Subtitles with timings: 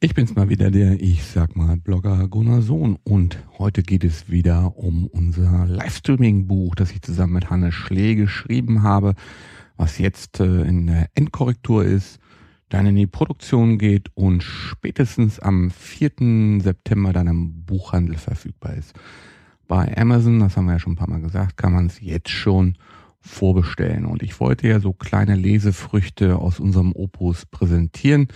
[0.00, 4.30] Ich bin's mal wieder, der, ich sag mal, Blogger Gunnar Sohn und heute geht es
[4.30, 9.16] wieder um unser Livestreaming-Buch, das ich zusammen mit Hannes Schlee geschrieben habe,
[9.76, 12.20] was jetzt äh, in der Endkorrektur ist,
[12.68, 16.60] dann in die Produktion geht und spätestens am 4.
[16.62, 18.94] September dann im Buchhandel verfügbar ist.
[19.66, 22.30] Bei Amazon, das haben wir ja schon ein paar Mal gesagt, kann man es jetzt
[22.30, 22.78] schon
[23.20, 24.06] vorbestellen.
[24.06, 28.28] Und ich wollte ja so kleine Lesefrüchte aus unserem Opus präsentieren.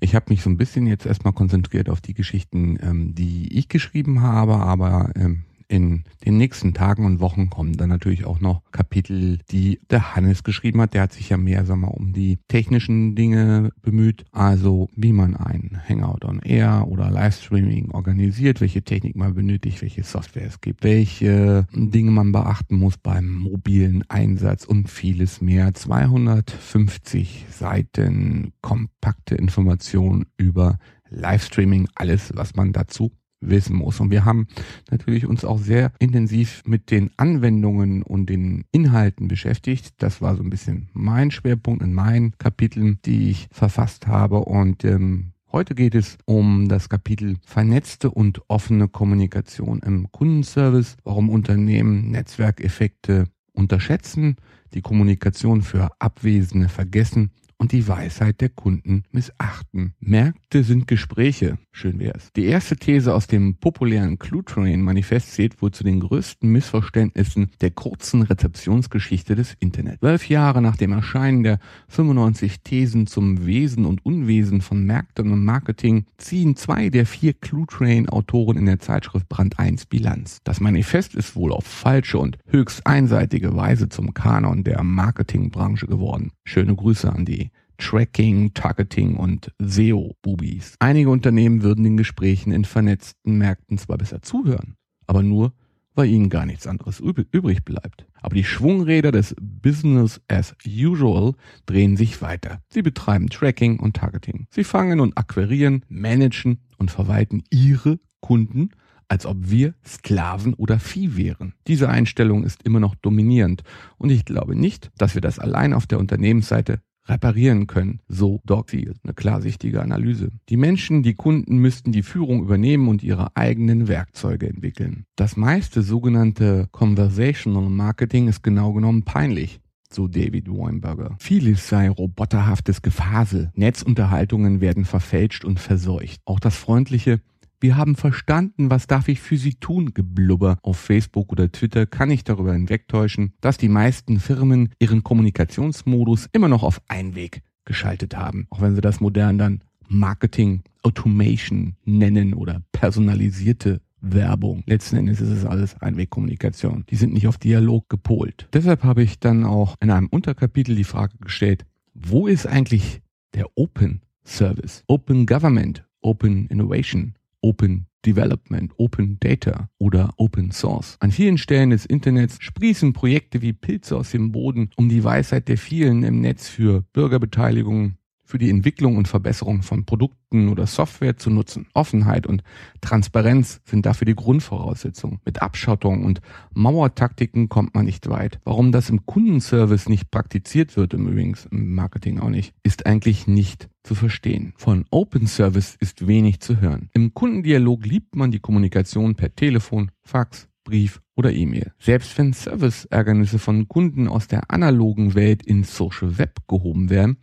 [0.00, 3.68] Ich habe mich so ein bisschen jetzt erstmal konzentriert auf die Geschichten, ähm, die ich
[3.68, 8.60] geschrieben habe, aber ähm, in den nächsten Tagen und Wochen kommen dann natürlich auch noch
[8.72, 10.92] Kapitel, die der Hannes geschrieben hat.
[10.92, 14.26] Der hat sich ja mehr, sag mal, um die technischen Dinge bemüht.
[14.32, 20.02] Also, wie man ein Hangout on Air oder Livestreaming organisiert, welche Technik man benötigt, welche
[20.02, 25.72] Software es gibt, welche Dinge man beachten muss beim mobilen Einsatz und vieles mehr.
[25.72, 34.00] 250 Seiten kompakte Informationen über Livestreaming, alles, was man dazu wissen muss.
[34.00, 34.46] Und wir haben
[34.90, 39.94] natürlich uns auch sehr intensiv mit den Anwendungen und den Inhalten beschäftigt.
[39.98, 44.40] Das war so ein bisschen mein Schwerpunkt in meinen Kapiteln, die ich verfasst habe.
[44.40, 51.28] Und ähm, heute geht es um das Kapitel vernetzte und offene Kommunikation im Kundenservice, warum
[51.28, 54.36] Unternehmen Netzwerkeffekte unterschätzen,
[54.74, 59.94] die Kommunikation für Abwesende vergessen und die Weisheit der Kunden missachten.
[60.00, 61.58] Märkte sind Gespräche.
[61.74, 62.30] Schön wär's.
[62.36, 67.50] Die erste These aus dem populären Clue Train Manifest zählt wohl zu den größten Missverständnissen
[67.62, 70.00] der kurzen Rezeptionsgeschichte des Internet.
[70.00, 75.46] Zwölf Jahre nach dem Erscheinen der 95 Thesen zum Wesen und Unwesen von Märkten und
[75.46, 80.40] Marketing ziehen zwei der vier Clue Train Autoren in der Zeitschrift Brand 1 Bilanz.
[80.44, 86.32] Das Manifest ist wohl auf falsche und höchst einseitige Weise zum Kanon der Marketingbranche geworden.
[86.44, 87.50] Schöne Grüße an die
[87.82, 90.76] Tracking, Targeting und SEO-Bubis.
[90.78, 94.76] Einige Unternehmen würden den Gesprächen in vernetzten Märkten zwar besser zuhören,
[95.08, 95.52] aber nur,
[95.94, 98.06] weil ihnen gar nichts anderes übrig bleibt.
[98.22, 101.32] Aber die Schwungräder des Business as usual
[101.66, 102.62] drehen sich weiter.
[102.68, 104.46] Sie betreiben Tracking und Targeting.
[104.50, 108.70] Sie fangen und akquirieren, managen und verwalten ihre Kunden,
[109.08, 111.54] als ob wir Sklaven oder Vieh wären.
[111.66, 113.64] Diese Einstellung ist immer noch dominierend
[113.98, 118.00] und ich glaube nicht, dass wir das allein auf der Unternehmensseite reparieren können.
[118.08, 120.30] So Dogfield, eine klarsichtige Analyse.
[120.48, 125.04] Die Menschen, die Kunden müssten die Führung übernehmen und ihre eigenen Werkzeuge entwickeln.
[125.16, 129.60] Das meiste sogenannte Conversational Marketing ist genau genommen peinlich
[129.94, 131.16] so David Weinberger.
[131.18, 133.50] Vieles sei roboterhaftes Gefasel.
[133.54, 136.20] Netzunterhaltungen werden verfälscht und verseucht.
[136.24, 137.20] Auch das freundliche
[137.62, 142.10] wir haben verstanden, was darf ich für Sie tun, Geblubber auf Facebook oder Twitter kann
[142.10, 148.46] ich darüber hinwegtäuschen, dass die meisten Firmen ihren Kommunikationsmodus immer noch auf Einweg geschaltet haben,
[148.50, 154.64] auch wenn sie das modern dann Marketing Automation nennen oder personalisierte Werbung.
[154.66, 156.84] Letzten Endes ist es alles Einwegkommunikation.
[156.90, 158.48] Die sind nicht auf Dialog gepolt.
[158.52, 163.00] Deshalb habe ich dann auch in einem Unterkapitel die Frage gestellt, wo ist eigentlich
[163.34, 164.82] der Open Service?
[164.88, 170.96] Open Government, Open Innovation, Open Development, Open Data oder Open Source.
[171.00, 175.48] An vielen Stellen des Internets sprießen Projekte wie Pilze aus dem Boden, um die Weisheit
[175.48, 177.96] der vielen im Netz für Bürgerbeteiligung,
[178.32, 181.66] für die Entwicklung und Verbesserung von Produkten oder Software zu nutzen.
[181.74, 182.42] Offenheit und
[182.80, 185.20] Transparenz sind dafür die Grundvoraussetzung.
[185.26, 186.22] Mit Abschottung und
[186.54, 188.40] Mauertaktiken kommt man nicht weit.
[188.44, 193.26] Warum das im Kundenservice nicht praktiziert wird, im übrigens im Marketing auch nicht, ist eigentlich
[193.26, 194.54] nicht zu verstehen.
[194.56, 196.88] Von Open Service ist wenig zu hören.
[196.94, 201.72] Im Kundendialog liebt man die Kommunikation per Telefon, Fax, Brief oder E-Mail.
[201.78, 207.18] Selbst wenn Serviceärgernisse von Kunden aus der analogen Welt in Social Web gehoben werden,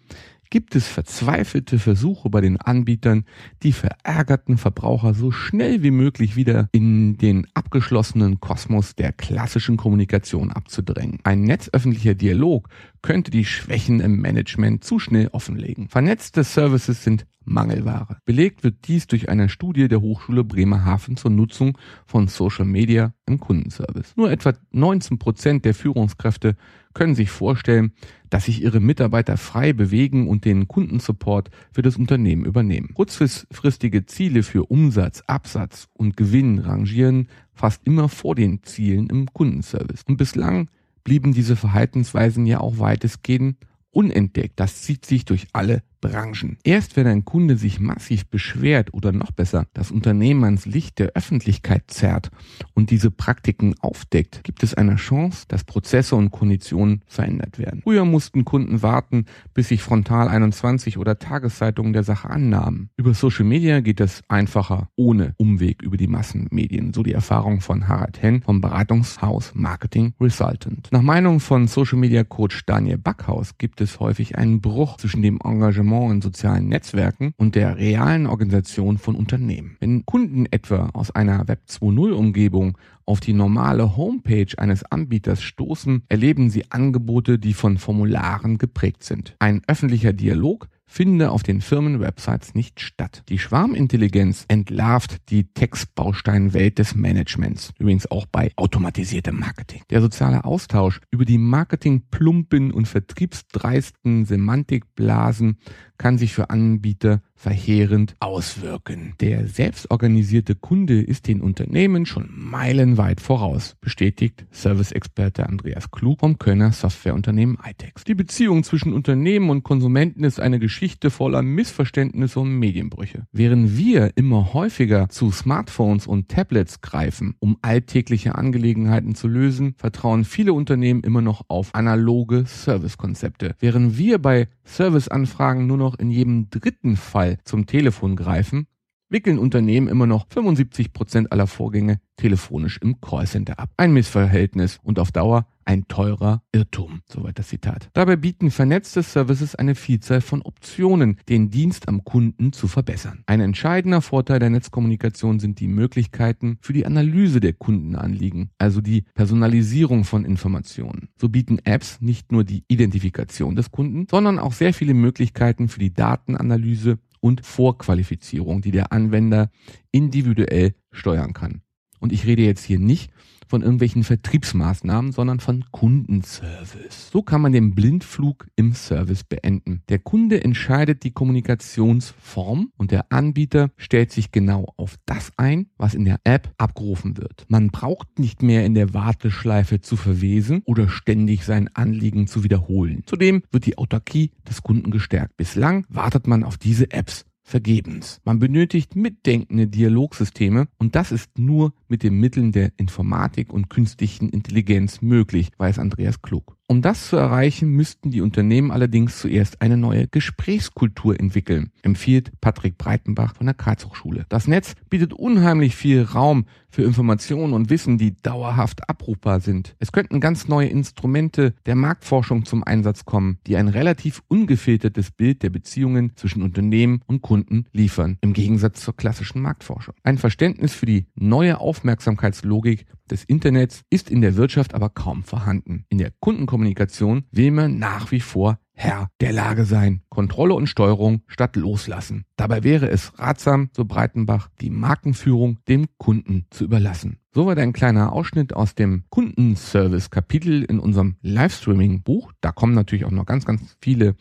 [0.50, 3.26] gibt es verzweifelte Versuche bei den Anbietern,
[3.64, 10.52] die verärgerten Verbraucher so schnell wie möglich wieder in den abgeschlossenen Kosmos der klassischen Kommunikation
[10.52, 11.20] abzudrängen.
[11.24, 12.70] Ein netzöffentlicher Dialog
[13.02, 15.88] könnte die Schwächen im Management zu schnell offenlegen.
[15.88, 18.18] Vernetzte Services sind Mangelware.
[18.26, 23.40] Belegt wird dies durch eine Studie der Hochschule Bremerhaven zur Nutzung von Social Media im
[23.40, 24.16] Kundenservice.
[24.16, 26.56] Nur etwa 19 Prozent der Führungskräfte
[26.94, 27.94] können sich vorstellen,
[28.30, 32.94] dass sich ihre Mitarbeiter frei bewegen und den Kundensupport für das Unternehmen übernehmen.
[32.94, 40.04] Kurzfristige Ziele für Umsatz, Absatz und Gewinn rangieren fast immer vor den Zielen im Kundenservice.
[40.08, 40.70] Und bislang
[41.04, 43.58] blieben diese Verhaltensweisen ja auch weitestgehend
[43.92, 44.60] unentdeckt.
[44.60, 46.58] Das zieht sich durch alle Branchen.
[46.64, 51.12] Erst wenn ein Kunde sich massiv beschwert oder noch besser das Unternehmen ans Licht der
[51.16, 52.32] Öffentlichkeit zerrt
[52.74, 57.82] und diese Praktiken aufdeckt, gibt es eine Chance, dass Prozesse und Konditionen verändert werden.
[57.84, 62.90] Früher mussten Kunden warten, bis sich Frontal 21 oder Tageszeitungen der Sache annahmen.
[62.98, 67.88] Über Social Media geht es einfacher, ohne Umweg über die Massenmedien, so die Erfahrung von
[67.88, 70.90] Harald Henn vom Beratungshaus Marketing Resultant.
[70.92, 75.40] Nach Meinung von Social Media Coach Daniel Backhaus gibt es häufig einen Bruch zwischen dem
[75.44, 79.78] Engagement in sozialen Netzwerken und der realen Organisation von Unternehmen.
[79.80, 86.04] Wenn Kunden etwa aus einer Web 2.0 Umgebung auf die normale Homepage eines Anbieters stoßen,
[86.10, 89.36] erleben sie Angebote, die von Formularen geprägt sind.
[89.40, 93.24] Ein öffentlicher Dialog finde auf den Firmenwebsites nicht statt.
[93.30, 99.84] Die Schwarmintelligenz entlarvt die Textbausteinwelt des Managements, übrigens auch bei automatisiertem Marketing.
[99.92, 105.60] Der soziale Austausch über die Marketingplumpen und vertriebsdreisten Semantikblasen
[105.98, 109.14] kann sich für Anbieter verheerend auswirken.
[109.22, 116.74] Der selbstorganisierte Kunde ist den Unternehmen schon meilenweit voraus, bestätigt Service-Experte Andreas Klug vom Kölner
[116.74, 118.04] Softwareunternehmen iTex.
[118.04, 123.26] Die Beziehung zwischen Unternehmen und Konsumenten ist eine Geschichte voller Missverständnisse und Medienbrüche.
[123.32, 130.26] Während wir immer häufiger zu Smartphones und Tablets greifen, um alltägliche Angelegenheiten zu lösen, vertrauen
[130.26, 133.56] viele Unternehmen immer noch auf analoge Servicekonzepte.
[133.60, 138.68] Während wir bei Serviceanfragen nur noch in jedem dritten Fall Mal zum Telefon greifen,
[139.10, 143.72] wickeln Unternehmen immer noch 75 Prozent aller Vorgänge telefonisch im Callcenter ab.
[143.78, 147.02] Ein Missverhältnis und auf Dauer ein teurer Irrtum.
[147.08, 147.90] Soweit das Zitat.
[147.94, 153.24] Dabei bieten vernetzte Services eine Vielzahl von Optionen, den Dienst am Kunden zu verbessern.
[153.28, 159.04] Ein entscheidender Vorteil der Netzkommunikation sind die Möglichkeiten für die Analyse der Kundenanliegen, also die
[159.14, 161.10] Personalisierung von Informationen.
[161.22, 165.80] So bieten Apps nicht nur die Identifikation des Kunden, sondern auch sehr viele Möglichkeiten für
[165.80, 169.50] die Datenanalyse und Vorqualifizierung, die der Anwender
[169.92, 171.62] individuell steuern kann.
[172.00, 173.12] Und ich rede jetzt hier nicht
[173.50, 177.10] von irgendwelchen Vertriebsmaßnahmen, sondern von Kundenservice.
[177.12, 179.82] So kann man den Blindflug im Service beenden.
[179.90, 185.96] Der Kunde entscheidet die Kommunikationsform und der Anbieter stellt sich genau auf das ein, was
[185.96, 187.46] in der App abgerufen wird.
[187.48, 193.02] Man braucht nicht mehr in der Warteschleife zu verwesen oder ständig sein Anliegen zu wiederholen.
[193.06, 195.38] Zudem wird die Autarkie des Kunden gestärkt.
[195.38, 198.22] Bislang wartet man auf diese Apps vergebens.
[198.24, 204.30] Man benötigt mitdenkende Dialogsysteme und das ist nur mit den Mitteln der Informatik und künstlichen
[204.30, 206.59] Intelligenz möglich, weiß Andreas Klug.
[206.72, 212.78] Um das zu erreichen, müssten die Unternehmen allerdings zuerst eine neue Gesprächskultur entwickeln, empfiehlt Patrick
[212.78, 214.28] Breitenbach von der Karlshochschule.
[214.30, 219.76] Das Netz bietet unheimlich viel Raum für Informationen und Wissen, die dauerhaft abrufbar sind.
[219.80, 225.42] Es könnten ganz neue Instrumente der Marktforschung zum Einsatz kommen, die ein relativ ungefiltertes Bild
[225.42, 229.96] der Beziehungen zwischen Unternehmen und Kunden liefern, im Gegensatz zur klassischen Marktforschung.
[230.04, 235.86] Ein Verständnis für die neue Aufmerksamkeitslogik des Internets ist in der Wirtschaft aber kaum vorhanden.
[235.90, 240.04] In der Kundenkommunikation will man nach wie vor Herr der Lage sein.
[240.08, 242.24] Kontrolle und Steuerung statt loslassen.
[242.38, 247.18] Dabei wäre es ratsam, so Breitenbach, die Markenführung dem Kunden zu überlassen.
[247.34, 252.32] Soweit ein kleiner Ausschnitt aus dem Kundenservice-Kapitel in unserem Livestreaming-Buch.
[252.40, 254.16] Da kommen natürlich auch noch ganz, ganz viele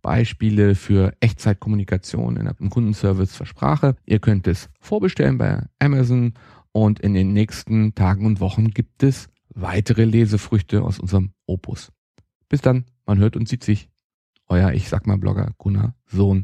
[0.00, 3.96] Beispiele für Echtzeitkommunikation im Kundenservice für Sprache.
[4.06, 6.34] Ihr könnt es vorbestellen bei Amazon
[6.74, 11.92] und in den nächsten Tagen und Wochen gibt es weitere Lesefrüchte aus unserem Opus.
[12.48, 13.88] Bis dann, man hört und sieht sich.
[14.48, 16.42] Euer Ich sag mal Blogger Gunnar Sohn.